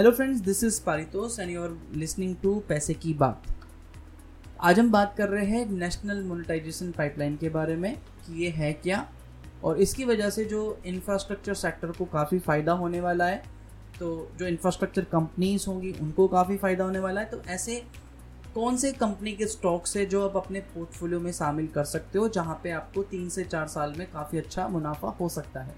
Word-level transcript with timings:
Hello 0.00 0.10
friends 0.10 0.40
this 0.40 0.62
is 0.64 0.80
Paritosh 0.82 1.38
and 1.40 1.50
you 1.50 1.62
are 1.62 1.70
listening 1.94 2.34
to 2.42 2.52
पैसे 2.68 2.94
की 2.94 3.12
बात 3.14 3.42
आज 4.60 4.78
हम 4.78 4.90
बात 4.92 5.14
कर 5.16 5.28
रहे 5.28 5.46
हैं 5.46 5.66
नेशनल 5.70 6.22
मोनेटाइजेशन 6.24 6.92
पाइपलाइन 6.92 7.36
के 7.36 7.48
बारे 7.48 7.74
में 7.76 7.96
कि 7.96 8.42
ये 8.44 8.50
है 8.50 8.72
क्या 8.72 9.04
और 9.64 9.80
इसकी 9.80 10.04
वजह 10.04 10.30
से 10.30 10.44
जो 10.44 10.62
इंफ्रास्ट्रक्चर 10.86 11.54
सेक्टर 11.54 11.90
को 11.90 12.04
काफ़ी 12.04 12.38
फ़ायदा 12.38 12.72
होने 12.72 13.00
वाला 13.00 13.26
है 13.26 13.42
तो 13.98 14.08
जो 14.38 14.46
इंफ्रास्ट्रक्चर 14.46 15.04
कंपनीज़ 15.12 15.66
होंगी, 15.68 15.92
उनको 15.92 16.28
काफ़ी 16.28 16.56
फ़ायदा 16.56 16.84
होने 16.84 16.98
वाला 16.98 17.20
है। 17.20 17.26
तो 17.26 17.42
ऐसे 17.48 17.82
कौन 18.54 18.76
से 18.76 18.92
कंपनी 18.94 19.32
के 19.32 19.46
स्टॉक्स 19.48 19.96
है 19.96 20.06
जो 20.06 20.28
आप 20.28 20.36
अपने 20.36 20.60
पोर्टफोलियो 20.74 21.20
में 21.20 21.32
शामिल 21.32 21.66
कर 21.68 21.84
सकते 21.84 22.18
हो, 22.18 22.28
जहाँ 22.28 22.60
पे 22.64 22.70
आपको 22.72 23.02
तीन 23.04 23.28
से 23.28 23.44
चार 23.44 23.68
साल 23.68 23.94
में 23.98 24.06
काफ़ी 24.12 24.38
अच्छा 24.38 24.68
मुनाफा 24.68 25.16
हो 25.20 25.28
सकता 25.28 25.60
है? 25.60 25.74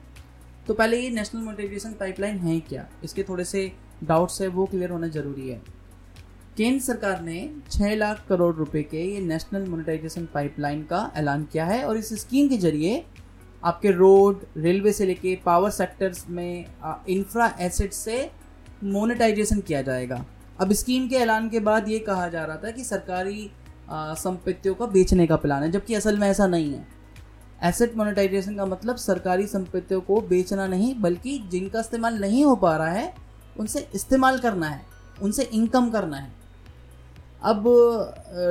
तो 0.66 0.74
पहले 0.74 1.00
ये 1.00 1.10
नेशनल 1.10 1.42
मोनेटाइजेशन 1.42 1.92
पाइपलाइन 2.00 2.38
है 2.38 2.60
क्या? 2.62 2.88
इसके 3.04 3.22
थोड़े 3.22 3.44
से 3.44 3.72
डाउट्स 4.02 4.40
है, 4.42 4.48
वो 4.48 4.66
क्लियर 4.66 4.90
होना 4.90 5.08
ज़रूरी 5.08 5.48
है। 5.48 5.60
केंद्र 6.56 6.80
सरकार 6.82 7.20
ने 7.22 7.50
छः 7.70 7.94
लाख 7.96 8.24
करोड़ 8.28 8.54
रुपए 8.54 8.82
के 8.82 9.02
ये 9.04 9.20
नेशनल 9.22 9.66
मोनेटाइजेशन 9.68 10.26
पाइपलाइन 10.34 10.82
का 10.82 11.10
ऐलान 11.16 11.44
किया 11.52 11.64
है 11.64 11.84
और 11.84 11.96
इस 11.96 12.12
स्कीम 12.20 12.48
के 12.48 12.56
ज़रिए 12.58 13.04
आपके 13.62 13.90
रोड, 13.90 14.40
रेलवे 14.56 14.92
से 14.92 15.06
लेके 15.06 15.34
पावर 15.44 15.70
सेक्टर्स 15.70 16.24
में 16.28 16.64
इंफ्रा 17.08 17.46
एसेट 17.60 17.92
से 17.92 18.30
मोनेटाइजेशन 18.84 19.60
किया 19.60 19.82
जाएगा। 19.82 20.24
अब 20.60 20.72
स्कीम 20.72 21.08
के 21.08 21.16
ऐलान 21.16 21.48
के 21.48 21.60
बाद 21.60 21.88
ये 21.88 21.98
कहा 22.00 22.28
जा 22.28 22.44
रहा 22.44 22.56
था 22.56 22.70
कि 22.70 22.84
सरकारी 22.84 23.50
संपत्तियों 23.90 24.74
का 24.74 24.86
बेचने 24.86 25.26
का 25.26 25.36
प्लान 25.36 25.62
है, 25.62 25.70
जबकि 25.70 25.94
असल 25.94 26.18
में 26.18 26.28
ऐसा 26.28 26.46
नहीं 26.46 26.72
है। 26.72 26.86
एसेट 27.64 27.96
मोनेटाइजेशन 27.96 28.56
का 28.56 28.66
मतलब 28.66 28.96
सरकारी 28.98 29.46
संपत्तियों 29.46 30.00
को 30.00 30.20
बेचना 30.20 30.66
नहीं, 30.66 30.94
बल्कि 31.00 31.38
जिनका 31.50 31.80
इस्तेमाल 31.80 32.20
नहीं 32.20 32.44
हो 32.44 32.54
पा 32.56 32.76
रहा 32.76 32.90
है 32.90 33.14
उनसे 33.56 33.88
इस्तेमाल 33.94 34.38
करना 34.38 34.68
है, 34.68 34.80
उनसे 35.22 35.42
इनकम 35.44 35.90
करना 35.90 36.16
है। 36.16 36.30
अब 37.42 37.64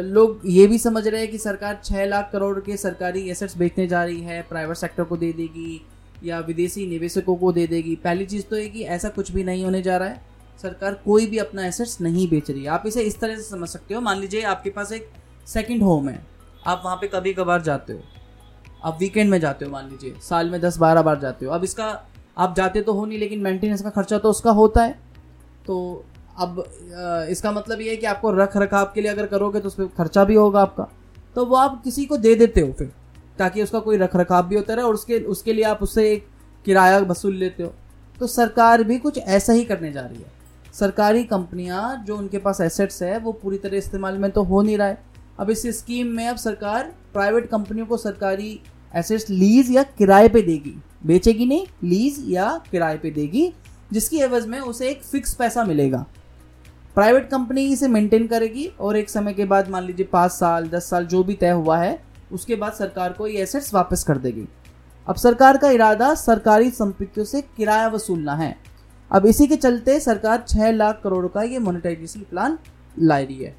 लोग 0.05 0.41
ये 0.45 0.65
भी 0.67 0.77
समझ 0.77 1.07
रहे 1.07 1.21
हैं 1.21 1.29
कि 1.31 1.37
सरकार 1.37 1.79
छः 1.83 2.05
लाख 2.05 2.29
करोड़ 2.31 2.59
के 2.59 2.77
सरकारी 2.77 3.21
एसेट्स 3.29 3.57
बेचने 3.57 3.87
जा 3.87 4.03
रही 4.03 4.21
है 4.21 4.41
प्राइवेट 4.41 4.77
सेक्टर 4.77 5.03
को 5.03 5.17
दे 5.17 5.31
देगी 5.33 5.81
या 6.23 6.39
विदेशी 6.39 6.85
निवेशकों 6.87 7.35
को 7.35 7.51
दे 7.51 7.65
देगी। 7.67 7.95
पहली 7.95 8.25
चीज़ 8.25 8.43
तो 8.45 8.57
ये 8.57 8.67
कि 8.69 8.83
ऐसा 8.85 9.09
कुछ 9.09 9.31
भी 9.31 9.43
नहीं 9.43 9.63
होने 9.63 9.81
जा 9.81 9.97
रहा 9.97 10.09
है। 10.09 10.21
सरकार 10.61 10.93
कोई 11.05 11.25
भी 11.27 11.37
अपना 11.37 11.65
एसेट्स 11.65 11.99
नहीं 12.01 12.27
बेच 12.29 12.49
रही 12.51 12.63
है। 12.63 12.69
आप 12.69 12.83
इसे 12.87 13.01
इस 13.01 13.19
तरह 13.19 13.35
से 13.35 13.43
समझ 13.43 13.69
सकते 13.69 13.93
हो। 13.93 14.01
मान 14.01 14.19
लीजिए 14.19 14.41
आपके 14.41 14.69
पास 14.69 14.91
एक 14.91 15.09
सेकेंड 15.47 15.83
होम 15.83 16.09
है। 16.09 16.25
आप 16.67 16.81
वहाँ 16.85 16.97
पे 16.97 17.07
कभी 17.07 17.33
कभार 17.33 17.61
जाते 17.61 17.93
हो। 17.93 18.01
आप 18.83 18.97
वीकेंड 18.99 19.29
में 19.29 19.39
जाते 19.39 19.65
हो, 19.65 19.71
मान 19.71 19.89
लीजिए। 19.89 20.15
साल 20.21 20.49
में 20.49 20.59
दस 20.61 20.77
बारह 20.77 21.01
बार 21.01 21.19
जाते 21.19 21.45
हो। 21.45 21.51
अब 21.51 21.63
इसका 21.63 21.89
आप 22.37 22.55
जाते 22.55 22.81
तो 22.81 22.93
हो 22.93 23.05
नहीं, 23.05 23.19
लेकिन 23.19 23.39
मेंटेनेंस 23.39 23.81
का 23.81 23.89
खर्चा 23.89 24.17
तो 24.17 24.29
उसका 24.29 24.51
होता 24.51 24.83
है। 24.83 24.99
तो 25.67 26.05
अब 26.39 26.63
इसका 27.29 27.51
मतलब 27.51 27.81
ये 27.81 27.89
है 27.89 27.95
कि 27.97 28.05
आपको 28.05 28.31
रख 28.33 28.57
रखाव 28.57 28.91
के 28.95 29.01
लिए 29.01 29.11
अगर 29.11 29.25
करोगे 29.27 29.59
तो 29.59 29.67
उस 29.67 29.75
पर 29.75 29.85
खर्चा 29.97 30.23
भी 30.23 30.35
होगा 30.35 30.61
आपका। 30.61 30.87
तो 31.35 31.45
वो 31.45 31.55
आप 31.55 31.81
किसी 31.83 32.05
को 32.05 32.17
दे 32.17 32.33
देते 32.35 32.61
हो 32.61 32.71
फिर, 32.73 32.91
ताकि 33.39 33.63
उसका 33.63 33.79
कोई 33.79 33.97
रख 33.97 34.15
रखाव 34.15 34.47
भी 34.47 34.55
होता 34.55 34.73
रहे 34.73 34.85
और 34.85 34.93
उसके 34.93 35.19
उसके 35.27 35.53
लिए 35.53 35.63
आप 35.65 35.83
उससे 35.83 36.11
एक 36.11 36.27
किराया 36.65 36.97
वसूल 36.99 37.35
लेते 37.35 37.63
हो। 37.63 37.73
तो 38.19 38.27
सरकार 38.27 38.83
भी 38.83 38.97
कुछ 38.99 39.17
ऐसा 39.17 39.53
ही 39.53 39.63
करने 39.63 39.91
जा 39.91 40.01
रही 40.01 40.17
है। 40.17 40.39
सरकारी 40.73 41.23
कंपनियाँ 41.23 42.03
जो 42.05 42.17
उनके 42.17 42.37
पास 42.37 42.61
एसेट्स 42.61 43.01
है, 43.03 43.17
वो 43.19 43.31
पूरी 43.33 43.57
तरह 43.57 43.77
इस्तेमाल 43.77 44.17
में 44.17 44.29
तो 44.31 44.43
हो 44.43 44.61
नहीं 44.61 44.77
रहा 44.77 44.87
है। 44.87 44.97
अब 45.39 45.49
इस 45.49 45.65
स्कीम 45.77 46.07
में 46.07 46.27
अब 46.27 46.35
सरकार 46.37 46.91
प्राइवेट 47.13 47.49
कंपनियों 47.49 47.85
को 47.85 47.97
सरकारी 47.97 48.59
एसेट्स 48.95 49.29
लीज 49.29 49.71
या 49.71 49.83
किराए 49.83 50.29
पे 50.29 50.41
देगी। 50.41 50.75
बेचेगी 51.05 51.45
नहीं, 51.45 51.65
लीज 51.83 52.25
या 52.27 52.61
किराए 52.71 52.97
पे 52.97 53.11
देगी, 53.11 53.53
जिसकी 53.93 54.17
एवज 54.17 54.47
में 54.47 54.59
उसे 54.59 54.89
एक 54.89 55.03
फिक्स 55.03 55.33
पैसा 55.33 55.63
मिलेगा। 55.63 56.05
प्राइवेट 56.95 57.29
कंपनी 57.29 57.65
इसे 57.65 57.87
मेंटेन 57.87 58.27
करेगी 58.27 58.67
और 58.67 58.97
एक 58.97 59.09
समय 59.09 59.33
के 59.33 59.45
बाद, 59.45 59.69
मान 59.69 59.83
लीजिए 59.83 60.05
पाँच 60.05 60.31
साल, 60.31 60.67
दस 60.67 60.89
साल 60.89 61.05
जो 61.05 61.23
भी 61.23 61.33
तय 61.33 61.49
हुआ 61.49 61.77
है, 61.77 62.03
उसके 62.31 62.55
बाद 62.55 62.73
सरकार 62.73 63.13
को 63.13 63.27
ये 63.27 63.41
एसेट्स 63.41 63.73
वापस 63.73 64.03
कर 64.03 64.17
देगी। 64.17 64.47
अब 65.07 65.15
सरकार 65.15 65.57
का 65.57 65.69
इरादा, 65.69 66.15
सरकारी 66.15 66.71
संपत्तियों 66.71 67.25
से 67.25 67.41
किराया 67.41 67.87
वसूलना 67.87 68.35
है। 68.35 68.57
अब 69.11 69.25
इसी 69.25 69.47
के 69.47 69.55
चलते 69.55 69.99
सरकार 69.99 70.45
छः 70.47 70.71
लाख 70.71 71.01
करोड़ 71.03 71.27
का 71.27 71.41
ये 71.41 71.59
मोनिटाइजेशन 71.59 72.19
प्लान 72.19 72.59
ला 72.99 73.17
रही 73.17 73.43
है। 73.43 73.55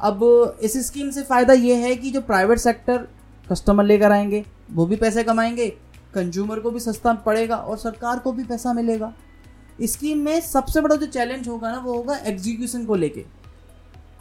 अब 0.00 0.20
इस 0.62 0.86
स्कीम 0.86 1.10
से 1.10 1.22
फ़ायदा 1.22 1.52
ये 1.52 1.74
है 1.74 1.96
कि 1.96 2.10
जो 2.10 2.20
प्राइवेट 2.20 2.58
सेक्टर 2.58 3.08
कस्टमर 3.52 3.84
लेकर 3.84 4.12
आएँगे, 4.12 4.44
वो 4.72 4.86
भी 4.86 4.96
पैसे 4.96 5.22
कमाएँगे 5.22 5.76
कंज्यूमर 6.14 6.60
को 6.60 6.70
भी 6.70 6.80
सस्ता 6.80 7.12
पड़ेगा 7.22 7.56
और 7.56 7.76
सरकार 7.78 8.18
को 8.18 8.32
भी 8.32 8.44
पैसा 8.44 8.72
मिलेगा। 8.72 9.12
स्कीम 9.78 10.18
में 10.18 10.40
सबसे 10.42 10.80
बड़ा 10.80 10.96
जो 10.96 11.06
चैलेंज 11.08 11.48
होगा 11.48 11.70
ना, 11.72 11.78
वो 11.78 11.94
होगा 11.94 12.16
एग्जीक्यूशन 12.16 12.84
को 12.84 12.94
लेके। 12.96 13.24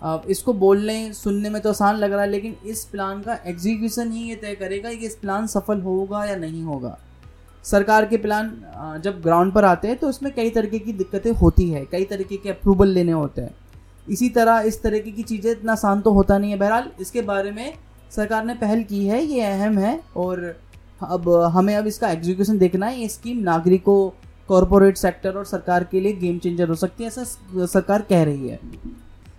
अब 0.01 0.23
इसको 0.29 0.53
बोलने, 0.55 1.13
सुनने 1.13 1.49
में 1.49 1.61
तो 1.61 1.69
आसान 1.69 1.95
लग 1.95 2.11
रहा 2.11 2.21
है, 2.21 2.29
लेकिन 2.29 2.55
इस 2.65 2.83
प्लान 2.85 3.21
का 3.21 3.37
एग्जीक्यूशन 3.45 4.11
ही 4.11 4.23
ये 4.23 4.35
तय 4.35 4.55
करेगा 4.55 4.93
कि 4.93 5.05
इस 5.05 5.15
प्लान 5.15 5.47
सफल 5.47 5.81
होगा 5.81 6.23
या 6.25 6.35
नहीं 6.37 6.63
होगा। 6.63 6.97
सरकार 7.65 8.05
के 8.05 8.17
प्लान 8.17 8.51
जब 9.03 9.21
ग्राउंड 9.21 9.53
पर 9.53 9.65
आते 9.65 9.87
हैं 9.87 9.97
तो 9.97 10.09
उसमें 10.09 10.31
कई 10.33 10.49
तरीके 10.49 10.79
की 10.79 10.93
दिक्कतें 10.93 11.31
होती 11.31 11.69
है, 11.69 11.83
कई 11.85 12.03
तरीके 12.05 12.37
के 12.37 12.49
अप्रूवल 12.49 12.87
लेने 12.89 13.11
होते 13.11 13.41
हैं। 13.41 13.55
इसी 14.07 14.29
तरह 14.29 14.59
इस 14.61 14.81
तरीके 14.83 15.11
की 15.11 15.23
चीज़ें 15.23 15.51
इतना 15.51 15.71
आसान 15.71 16.01
तो 16.01 16.11
होता 16.11 16.37
नहीं 16.37 16.51
है। 16.51 16.57
बहरहाल, 16.57 16.89
इसके 16.99 17.21
बारे 17.23 17.51
में 17.51 17.73
सरकार 18.11 18.45
ने 18.45 18.53
पहल 18.55 18.83
की 18.83 19.05
है, 19.07 19.23
ये 19.23 19.41
अहम 19.43 19.77
है, 19.77 19.99
और 20.17 20.55
अब 21.01 21.29
हमें 21.53 21.75
अब 21.75 21.87
इसका 21.87 22.09
एग्जीक्यूशन 22.09 22.57
देखना 22.57 22.85
है, 22.85 22.99
ये 23.01 23.07
स्कीम 23.09 23.37
नागरिकों 23.43 24.09
कॉरपोरेट 24.49 24.97
सेक्टर 24.97 25.37
और 25.37 25.45
सरकार 25.45 25.83
के 25.83 25.99
लिए 25.99 26.13
गेम 26.15 26.39
चेंजर 26.39 26.69
हो 26.69 26.75
सकती 26.75 27.03
है, 27.03 27.07
ऐसा 27.07 27.65
सरकार 27.67 28.01
कह 28.09 28.23
रही 28.23 28.49
है। 28.49 28.59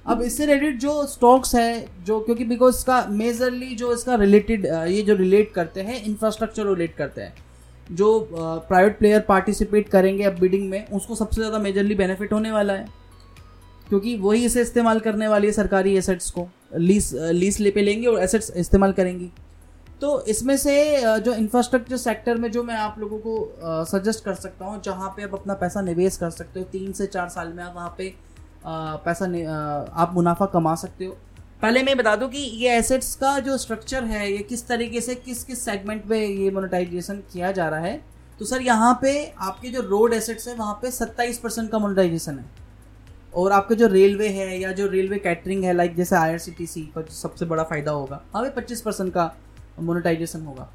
अब 0.06 0.22
इससे 0.22 0.46
रिलेटेड 0.46 0.78
जो 0.80 1.04
स्टॉक्स 1.06 1.54
है, 1.54 1.86
जो, 2.06 2.20
क्योंकि 2.20 2.44
बिकॉज़ 2.44 2.76
इसका 2.76 3.04
मेजरली 3.10 3.74
जो 3.74 3.92
इसका 3.94 4.14
रिलेटेड 4.16 4.66
ये 4.66 5.02
जो 5.02 5.14
रिलेट 5.16 5.52
करते 5.54 5.80
हैं 5.80 6.02
इंफ्रास्ट्रक्चर 6.04 6.66
रिलेट 6.66 6.94
करते 6.96 7.20
हैं, 7.20 7.34
जो 7.90 8.28
प्राइवेट 8.32 8.98
प्लेयर 8.98 9.20
पार्टिसिपेट 9.28 9.88
करेंगे 9.88 10.24
अब 10.24 10.38
बिडिंग 10.40 10.68
में, 10.70 10.86
उसको 10.88 11.14
सबसे 11.14 11.40
ज़्यादा 11.40 11.58
मेजरली 11.58 11.94
बेनिफिट 11.94 12.32
होने 12.32 12.50
वाला 12.52 12.72
है। 12.72 12.86
क्योंकि 13.88 14.16
वही 14.18 14.44
इसे 14.44 14.60
इस्तेमाल 14.62 15.00
करने 15.00 15.28
वाली 15.28 15.46
है 15.46 15.52
सरकारी 15.52 15.96
एसेट्स 15.96 16.30
को 16.30 16.48
लीज 16.78 17.10
लीज 17.14 17.60
ले 17.60 17.70
पे 17.70 17.82
लेंगे 17.82 18.06
और 18.06 18.22
एसेट्स 18.22 18.52
इस्तेमाल 18.56 18.92
करेंगी। 18.92 19.30
तो 20.00 20.20
इसमें 20.24 20.56
से 20.56 20.74
जो 21.20 21.32
इंफ्रास्ट्रक्चर 21.34 21.96
सेक्टर 21.98 22.36
में 22.36 22.50
जो 22.50 22.62
मैं 22.64 22.76
आप 22.76 22.98
लोगों 22.98 23.18
को 23.18 23.84
सजेस्ट 23.86 24.24
कर 24.24 24.34
सकता 24.36 24.64
हूँ, 24.64 24.80
जहाँ 24.82 25.08
पे 25.16 25.22
आप 25.22 25.34
अपना 25.34 25.54
पैसा 25.54 25.80
निवेश 25.82 26.16
कर 26.16 26.30
सकते 26.30 26.60
हो, 26.60 26.66
तीन 26.66 26.92
से 26.92 27.06
चार 27.08 27.28
साल 27.28 27.48
में 27.48 27.62
आप 27.64 27.74
वहाँ 27.74 27.94
पे 27.98 28.14
पैसा 28.64 29.24
आप 29.94 30.12
मुनाफा 30.14 30.46
कमा 30.48 30.74
सकते 30.76 31.04
हो। 31.04 31.16
पहले 31.62 31.82
मैं 31.82 31.96
बता 31.96 32.14
दूँ 32.16 32.28
कि 32.30 32.38
ये 32.38 32.76
एसेट्स 32.76 33.14
का 33.16 33.38
जो 33.40 33.56
स्ट्रक्चर 33.58 34.04
है, 34.04 34.30
ये 34.32 34.38
किस 34.40 34.66
तरीके 34.68 35.00
से, 35.00 35.14
किस 35.16 35.44
किस 35.44 35.64
सेगमेंट 35.64 36.06
में 36.06 36.18
ये 36.18 36.50
मोनेटाइजेशन 36.50 37.22
किया 37.32 37.52
जा 37.52 37.68
रहा 37.68 37.80
है 37.80 38.00
तो 38.40 38.44
सर 38.46 38.62
यहाँ 38.62 38.98
पे 39.02 39.10
आपके 39.38 39.68
जो 39.68 39.80
रोड 39.82 40.12
एसेट्स 40.14 40.48
हैं, 40.48 40.56
वहाँ 40.56 40.78
पे 40.82 40.90
सत्ताईस 40.90 41.38
परसेंट 41.38 41.70
का 41.70 41.78
मोनेटाइजेशन 41.78 42.38
है। 42.38 42.44
और 43.32 43.52
आपका 43.52 43.74
जो 43.74 43.86
रेलवे 43.86 44.28
है, 44.28 44.58
या 44.60 44.70
जो 44.72 44.86
रेलवे 44.88 45.18
कैटरिंग 45.18 45.64
है 45.64 45.72
लाइक 45.72 45.94
जैसे 45.96 46.16
आईआरसीटीसी 46.16 46.82
का 46.96 47.02
सबसे 47.12 47.46
बड़ा 47.46 47.62
फ़ायदा 47.64 47.92
होगा, 47.92 48.20
वहाँ 48.34 48.44
पे 48.44 48.60
पच्चीस 48.60 48.80
परसेंट 48.80 49.12
का 49.14 49.26
मोनेटाइजेशन 49.80 50.42
होगा। 50.42 50.68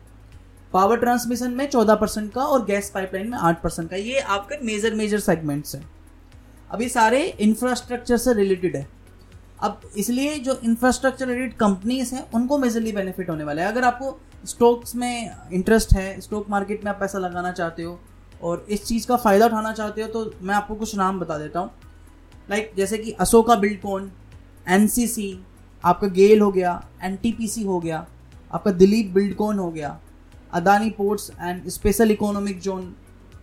पावर 0.73 0.99
ट्रांसमिशन 0.99 1.51
में 1.51 1.65
चौदह 1.69 1.95
परसेंट 1.95 2.31
का 2.33 2.43
और 2.43 2.65
गैस 2.65 2.89
पाइपलाइन 2.89 3.29
में 3.29 3.37
आठ 3.37 3.61
परसेंट 3.61 3.89
का 3.89 3.95
ये 3.97 4.19
आपके 4.19 4.57
मेजर 4.65 4.93
मेजर 4.93 5.19
सेगमेंट्स 5.19 5.75
हैं। 5.75 5.85
अभी 6.71 6.89
सारे 6.89 7.23
इंफ्रास्ट्रक्चर 7.23 8.17
से 8.17 8.33
रिलेटेड 8.33 8.75
है। 8.75 8.87
अब 9.63 9.81
इसलिए 9.97 10.37
जो 10.39 10.59
इंफ्रास्ट्रक्चर 10.63 11.27
रिलेटेड 11.27 11.53
कंपनीज़ 11.57 12.13
हैं 12.15 12.29
उनको 12.31 12.57
मेजरली 12.57 12.91
बेनिफिट 12.91 13.29
होने 13.29 13.43
वाला 13.43 13.61
है। 13.61 13.67
अगर 13.67 13.83
आपको 13.83 14.17
स्टॉक्स 14.45 14.95
में 14.95 15.31
इंटरेस्ट 15.53 15.93
है 15.93 16.19
स्टॉक 16.21 16.49
मार्केट 16.49 16.83
में 16.85 16.91
आप 16.91 16.99
पैसा 16.99 17.19
लगाना 17.19 17.51
चाहते 17.51 17.83
हो 17.83 17.99
और 18.43 18.65
इस 18.69 18.85
चीज़ 18.85 19.07
का 19.07 19.15
फ़ायदा 19.15 19.45
उठाना 19.45 19.71
चाहते 19.73 20.01
हो 20.01 20.07
तो 20.07 20.31
मैं 20.41 20.55
आपको 20.55 20.75
कुछ 20.75 20.95
नाम 20.95 21.19
बता 21.19 21.37
देता 21.37 21.59
हूँ। 21.59 21.71
लाइक 22.49 22.63
like, 22.63 22.77
जैसे 22.77 22.97
कि 22.97 23.11
अशोका 23.11 23.55
बिल्डकॉन 23.55 24.11
एन 24.69 24.89
आपका 25.83 26.07
गेल 26.07 26.41
हो 26.41 26.51
गया 26.51 26.71
एनटीपीसी 27.03 27.63
हो 27.63 27.79
गया 27.79 28.05
आपका 28.51 28.71
दिलीप 28.73 29.13
बिल्डकॉन 29.13 29.59
हो 29.59 29.69
गया? 29.71 29.97
Adani 30.53 30.89
ports 30.89 31.31
and 31.31 31.67
special 31.69 32.11
economic 32.11 32.59
zone 32.59 32.93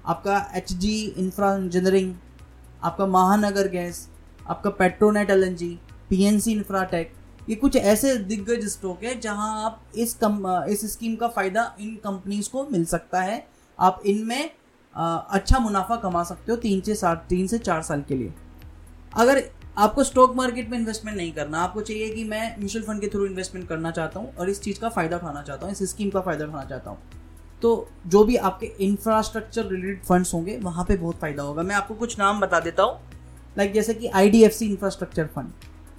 आपका 0.06 0.36
एच 0.56 0.72
जी 0.74 0.94
इंफ्रा 1.06 1.54
इंजीनियरिंग 1.56 2.14
आपका 2.82 3.06
महानगर 3.06 3.68
गैस, 3.68 4.08
आपका 4.46 4.70
Petronet 4.72 5.30
L 5.30 5.44
N 5.44 5.56
G 5.56 5.78
P 6.10 6.22
N 6.24 6.40
C 6.40 6.52
Infratech 6.52 7.12
ये 7.48 7.54
कुछ 7.56 7.76
ऐसे 7.76 8.16
दिग्गज 8.16 8.66
स्टॉक 8.68 9.02
है 9.04 9.18
जहाँ 9.20 9.64
आप 9.64 9.80
इस 9.96 10.14
कम, 10.14 10.42
इस 10.68 10.92
स्कीम 10.92 11.14
का 11.16 11.28
फ़ायदा 11.28 11.74
इन 11.80 11.94
कंपनीज़ 12.04 12.50
को 12.50 12.66
मिल 12.72 12.84
सकता 12.84 13.20
है। 13.20 13.46
आप 13.78 14.02
इनमें 14.06 14.50
अच्छा 14.94 15.58
मुनाफा 15.58 15.96
कमा 15.96 16.22
सकते 16.24 16.52
हो 16.52 16.56
तीन 16.58 16.80
से 16.80 16.94
सात, 16.94 17.24
तीन 17.28 17.46
से 17.46 17.58
चार 17.58 17.82
साल 17.82 18.02
के 18.08 18.14
लिए। 18.14 18.32
अगर 19.14 19.42
आपको 19.76 20.04
स्टॉक 20.04 20.34
मार्केट 20.36 20.68
में 20.70 20.78
इन्वेस्टमेंट 20.78 21.16
नहीं 21.16 21.32
करना। 21.32 21.58
आपको 21.58 21.80
चाहिए 21.80 22.08
कि 22.08 22.24
मैं 22.24 22.56
म्यूचुअल 22.58 22.84
फंड 22.84 23.00
के 23.00 23.08
थ्रू 23.08 23.26
इन्वेस्टमेंट 23.26 23.68
करना 23.68 23.90
चाहता 23.90 24.20
हूँ 24.20 24.34
और 24.36 24.50
इस 24.50 24.60
चीज़ 24.62 24.80
का 24.80 24.88
फ़ायदा 24.88 25.16
उठाना 25.16 25.42
चाहता 25.42 25.66
हूँ, 25.66 25.72
इस 25.72 25.90
स्कीम 25.90 26.10
का 26.10 26.20
फ़ायदा 26.20 26.44
उठाना 26.44 26.64
चाहता 26.64 26.90
हूँ। 26.90 26.98
तो 27.62 27.88
जो 28.06 28.24
भी 28.24 28.36
आपके 28.38 28.66
इंफ्रास्ट्रक्चर 28.80 29.66
रिलेटेड 29.66 30.02
फंड्स 30.04 30.34
होंगे, 30.34 30.56
वहाँ 30.58 30.84
पे 30.84 30.96
बहुत 30.96 31.16
फ़ायदा 31.16 31.42
होगा। 31.42 31.62
मैं 31.62 31.74
आपको 31.74 31.94
कुछ 31.94 32.18
नाम 32.18 32.40
बता 32.40 32.60
देता 32.60 32.82
हूँ। 32.82 32.98
लाइक 33.56 33.72
जैसे 33.72 33.94
कि 33.94 34.06
I 34.08 34.30
D 34.30 34.42
F 34.44 34.52
C 34.52 34.66
infrastructure 34.66 35.26
fund 35.34 35.50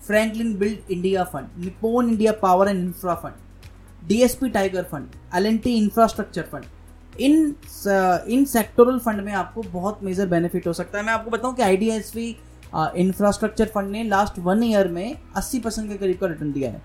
Franklin 0.01 0.55
build 0.59 0.91
India 0.91 1.23
fund 1.25 1.63
Nippon 1.63 2.09
India 2.09 2.31
power 2.41 2.69
and 2.69 2.79
infra 2.79 3.15
fund 3.15 4.07
DSP 4.07 4.49
tiger 4.51 4.83
fund 4.83 5.09
L 5.35 5.45
N 5.45 5.57
T 5.57 5.75
infrastructure 5.77 6.47
fund 6.51 6.65
इन 7.19 7.55
इन 8.29 8.45
सेक्टोरल 8.45 8.99
फंड 8.99 9.21
में 9.21 9.33
आपको 9.33 9.61
बहुत 9.63 10.03
मेजर 10.03 10.27
बेनिफिट 10.27 10.67
हो 10.67 10.73
सकता 10.73 10.97
है। 10.97 11.05
मैं 11.05 11.13
आपको 11.13 11.31
बताऊँ 11.31 11.55
कि 11.55 11.61
आई 11.61 11.77
डी 11.77 11.89
इंफ्रास्ट्रक्चर 12.75 13.65
फंड 13.65 13.89
ने 13.89 14.03
लास्ट 14.03 14.39
वन 14.39 14.63
ईयर 14.63 14.87
में 14.87 15.15
80 15.37 15.59
परसेंट 15.59 15.89
के 15.89 15.97
करीब 15.97 16.17
का 16.17 16.27
रिटर्न 16.27 16.51
दिया 16.51 16.71
है। 16.71 16.81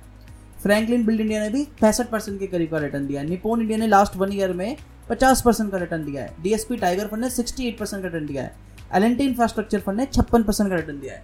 फ्रैंकलिन 0.62 1.04
बिल्ड 1.06 1.20
इंडिया 1.20 1.40
ने 1.40 1.50
भी 1.50 1.64
पैंसठ 1.80 2.08
परसेंट 2.10 2.38
के 2.40 2.46
करीब 2.46 2.70
का 2.70 2.78
रिटर्न 2.78 3.06
दिया 3.06 3.20
है। 3.20 3.28
निपोन 3.28 3.60
इंडिया 3.60 3.78
ने 3.78 3.86
लास्ट 3.86 4.16
वन 4.16 4.32
ईयर 4.32 4.52
में 4.52 4.76
50 5.10 5.42
परसेंट 5.42 5.70
का 5.72 5.78
रिटर्न 5.78 6.04
दिया 6.04 6.22
है। 6.22 6.34
डीएसपी 6.42 6.76
टाइगर 6.76 7.06
फंड 7.06 7.20
ने 7.20 7.30
68 7.30 7.78
परसेंट 7.78 8.02
का 8.02 8.08
रिटर्न 8.08 8.26
दिया 8.26 8.42
है। 8.42 8.54
एल 8.94 9.20
इंफ्रास्ट्रक्चर 9.20 9.80
फंड 9.80 9.96
ने 9.96 10.06
छप्पन 10.06 10.42
परसेंट 10.42 10.68
का 10.70 10.76
रिटर्न 10.76 11.00
दिया 11.00 11.14
है। 11.14 11.22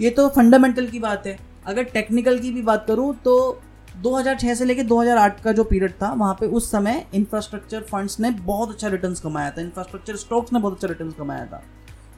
ये 0.00 0.10
तो 0.10 0.28
फंडामेंटल 0.28 0.86
की 0.86 0.98
बात 0.98 1.26
है। 1.26 1.38
अगर 1.66 1.84
टेक्निकल 1.84 2.38
की 2.38 2.50
भी 2.50 2.62
बात 2.62 2.84
करूँ 2.86 3.14
तो 3.14 3.60
2006 4.02 4.54
से 4.54 4.64
लेकर 4.64 4.82
2008 4.82 5.40
का 5.40 5.52
जो 5.52 5.64
पीरियड 5.64 5.92
था, 5.92 6.12
वहाँ 6.12 6.34
पे 6.34 6.46
उस 6.46 6.70
समय 6.70 7.04
इंफ्रास्ट्रक्चर 7.14 7.80
फंड्स 7.82 8.18
ने 8.20 8.30
बहुत 8.30 8.70
अच्छा 8.70 8.88
रिटर्न 8.88 9.14
कमाया 9.14 9.50
था। 9.50 9.60
इंफ्रास्ट्रक्चर 9.60 10.16
स्टॉक्स 10.16 10.52
ने 10.52 10.60
बहुत 10.60 10.74
अच्छा 10.74 10.88
रिटर्न 10.88 11.10
कमाया 11.10 11.46
था। 11.46 11.62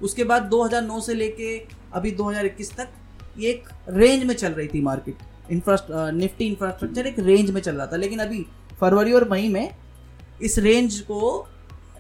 उसके 0.03 0.25
बाद 0.25 0.51
2009 0.51 1.01
से 1.03 1.15
लेके 1.15 1.57
अभी 1.95 2.13
2021 2.17 2.73
तक 2.77 2.89
ये 3.39 3.51
एक 3.51 3.69
रेंज 3.89 4.25
में 4.25 4.35
चल 4.35 4.53
रही 4.53 4.69
थी 4.69 4.81
मार्केट 4.81 5.51
इंफ्रास्ट 5.53 5.87
निफ्टी 6.15 6.47
इंफ्रास्ट्रक्चर 6.47 7.07
एक 7.07 7.19
रेंज 7.19 7.51
में 7.51 7.61
चल 7.61 7.75
रहा 7.75 7.87
था, 7.87 7.97
लेकिन 7.97 8.19
अभी 8.19 8.45
फरवरी 8.81 9.13
और 9.13 9.29
मई 9.31 9.49
में 9.49 9.75
इस 10.43 10.59
रेंज 10.59 10.99
को 11.01 11.49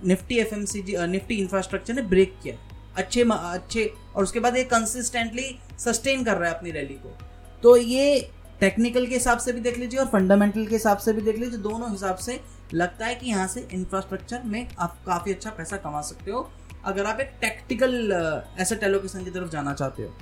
निफ्टी 0.04 0.38
एफएमसीजी 0.38 0.96
निफ्टी 1.08 1.36
इंफ्रास्ट्रक्चर 1.36 1.94
ने 1.94 2.02
ब्रेक 2.04 2.34
किया. 2.42 2.54
अच्छे 2.96 3.22
अच्छे, 3.22 3.92
और 4.16 4.22
उसके 4.22 4.40
बाद 4.40 4.56
ये 4.56 4.64
कंसिस्टेंटली 4.64 5.56
सस्टेन 5.78 6.24
कर 6.24 6.36
रहा 6.36 6.50
है 6.50 6.56
अपनी 6.56 6.70
रैली 6.70 6.94
को. 6.94 7.16
तो 7.62 7.76
ये 7.76 8.30
टेक्निकल 8.60 9.06
के 9.06 9.14
हिसाब 9.14 9.38
से 9.38 9.52
भी 9.52 9.60
देख 9.60 9.78
लीजिए 9.78 10.00
और 10.00 10.06
फंडामेंटल 10.06 10.66
के 10.66 10.74
हिसाब 10.74 10.98
से 10.98 11.12
भी 11.12 11.22
देख 11.22 11.38
लीजिए, 11.38 11.58
दोनों 11.58 11.90
हिसाब 11.90 12.16
से 12.16 12.40
लगता 12.74 13.06
है 13.06 13.14
कि 13.14 13.26
यहाँ 13.26 13.46
से 13.48 13.66
इंफ्रास्ट्रक्चर 13.72 14.42
में 14.44 14.68
आप 14.78 14.96
काफ़ी 15.06 15.32
अच्छा 15.32 15.50
पैसा 15.50 15.76
कमा 15.76 16.00
सकते 16.02 16.30
हो। 16.30 16.48
अगर 16.84 17.06
आप 17.06 17.20
एक 17.20 17.32
टेक्टिकल 17.40 18.12
एसेट 18.60 18.82
एलोकेशन 18.82 19.24
की 19.24 19.30
तरफ़ 19.30 19.50
जाना 19.50 19.72
चाहते 19.74 20.02
हो 20.02 20.12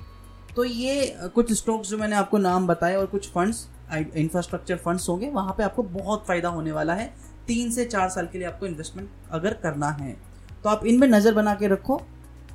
तो 0.55 0.63
ये 0.63 1.15
कुछ 1.35 1.51
स्टॉक्स 1.53 1.89
जो 1.89 1.97
मैंने 1.97 2.15
आपको 2.15 2.37
नाम 2.37 2.67
बताए 2.67 2.95
और 2.95 3.05
कुछ 3.05 3.29
फंड्स 3.31 3.67
इंफ्रास्ट्रक्चर 3.93 4.77
फंड्स 4.77 5.07
होंगे, 5.09 5.29
वहाँ 5.29 5.53
पे 5.57 5.63
आपको 5.63 5.83
बहुत 5.83 6.25
फ़ायदा 6.27 6.49
होने 6.49 6.71
वाला 6.71 6.93
है। 6.93 7.13
तीन 7.47 7.71
से 7.71 7.85
चार 7.85 8.09
साल 8.09 8.27
के 8.27 8.37
लिए 8.37 8.47
आपको 8.47 8.65
इन्वेस्टमेंट 8.65 9.09
अगर 9.31 9.53
करना 9.55 9.89
है 9.91 10.15
तो 10.63 10.69
आप 10.69 10.85
इनमें 10.85 11.07
नज़र 11.07 11.33
बना 11.33 11.53
के 11.55 11.67
रखो, 11.67 12.01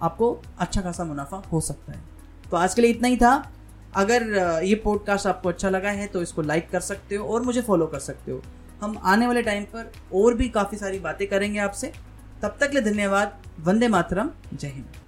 आपको 0.02 0.40
अच्छा 0.58 0.82
खासा 0.82 1.04
मुनाफा 1.04 1.42
हो 1.52 1.60
सकता 1.60 1.92
है। 1.92 2.02
तो 2.50 2.56
आज 2.56 2.74
के 2.74 2.82
लिए 2.82 2.90
इतना 2.90 3.08
ही 3.08 3.16
था। 3.16 3.32
अगर 3.96 4.22
ये 4.64 4.74
पॉडकास्ट 4.76 5.26
आपको 5.26 5.48
अच्छा 5.48 5.70
लगा 5.70 5.90
है 5.90 6.06
तो 6.06 6.22
इसको 6.22 6.42
लाइक 6.42 6.70
कर 6.70 6.80
सकते 6.82 7.16
हो 7.16 7.26
और 7.26 7.42
मुझे 7.42 7.62
फॉलो 7.62 7.86
कर 7.86 7.98
सकते 8.00 8.32
हो। 8.32 8.40
हम 8.84 8.98
आने 9.04 9.26
वाले 9.26 9.42
टाइम 9.42 9.64
पर 9.64 9.92
और 10.14 10.34
भी 10.34 10.48
काफ़ी 10.48 10.78
सारी 10.78 10.98
बातें 10.98 11.26
करेंगे 11.28 11.58
आपसे। 11.58 11.92
तब 12.42 12.56
तक 12.60 12.70
ले 12.74 12.80
धन्यवाद। 12.80 13.42
वंदे 13.60 13.88
मातरम। 13.88 14.30
जय 14.54 14.68
हिंद। 14.68 15.03